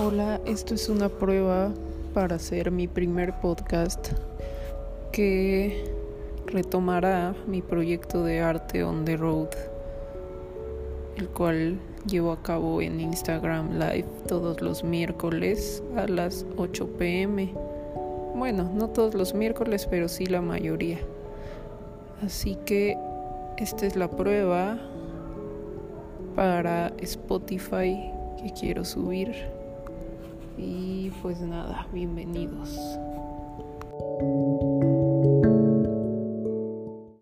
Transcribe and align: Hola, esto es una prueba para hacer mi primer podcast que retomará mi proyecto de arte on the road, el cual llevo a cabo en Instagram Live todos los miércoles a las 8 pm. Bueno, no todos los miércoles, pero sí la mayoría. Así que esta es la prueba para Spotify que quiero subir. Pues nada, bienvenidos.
Hola, 0.00 0.40
esto 0.46 0.74
es 0.74 0.88
una 0.88 1.08
prueba 1.08 1.72
para 2.14 2.36
hacer 2.36 2.70
mi 2.70 2.86
primer 2.86 3.40
podcast 3.40 4.12
que 5.10 5.92
retomará 6.46 7.34
mi 7.48 7.62
proyecto 7.62 8.22
de 8.22 8.38
arte 8.40 8.84
on 8.84 9.04
the 9.04 9.16
road, 9.16 9.48
el 11.16 11.28
cual 11.30 11.80
llevo 12.06 12.30
a 12.30 12.40
cabo 12.44 12.80
en 12.80 13.00
Instagram 13.00 13.72
Live 13.72 14.06
todos 14.28 14.62
los 14.62 14.84
miércoles 14.84 15.82
a 15.96 16.06
las 16.06 16.46
8 16.56 16.86
pm. 16.96 17.52
Bueno, 18.36 18.70
no 18.72 18.90
todos 18.90 19.14
los 19.14 19.34
miércoles, 19.34 19.88
pero 19.90 20.06
sí 20.06 20.26
la 20.26 20.40
mayoría. 20.40 21.00
Así 22.22 22.56
que 22.64 22.96
esta 23.56 23.84
es 23.84 23.96
la 23.96 24.08
prueba 24.08 24.78
para 26.36 26.92
Spotify 26.98 28.12
que 28.40 28.52
quiero 28.56 28.84
subir. 28.84 29.58
Pues 31.22 31.40
nada, 31.40 31.86
bienvenidos. 31.92 32.78